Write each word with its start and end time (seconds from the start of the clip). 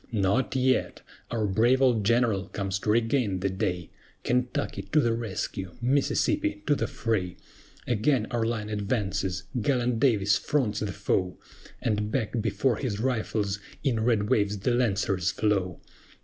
NOT 0.11 0.55
YET! 0.55 1.01
Our 1.29 1.45
brave 1.45 1.79
old 1.79 2.03
General 2.03 2.47
comes 2.47 2.79
to 2.79 2.89
regain 2.89 3.41
the 3.41 3.51
day; 3.51 3.91
KENTUCKY, 4.23 4.89
to 4.93 4.99
the 4.99 5.13
rescue! 5.13 5.73
MISSISSIPPI, 5.79 6.65
to 6.65 6.73
the 6.73 6.87
fray! 6.87 7.37
Again 7.85 8.25
our 8.31 8.43
line 8.43 8.69
advances! 8.69 9.43
Gallant 9.61 9.99
DAVIS 9.99 10.39
fronts 10.39 10.79
the 10.79 10.91
foe, 10.91 11.37
And 11.83 12.09
back 12.09 12.41
before 12.41 12.77
his 12.77 12.99
rifles, 12.99 13.59
in 13.83 13.99
red 13.99 14.27
waves 14.27 14.57
the 14.57 14.71
Lancers 14.73 15.29
flow. 15.29 15.79